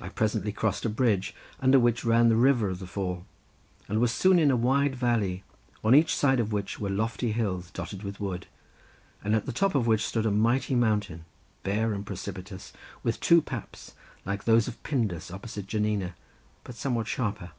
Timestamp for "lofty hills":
6.88-7.70